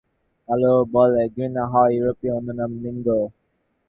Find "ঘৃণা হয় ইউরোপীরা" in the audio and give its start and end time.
1.33-2.33